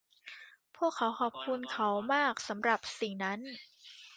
[0.77, 3.39] พวกเขาขอบคุณเขามากสำหรับสิ่งนั้น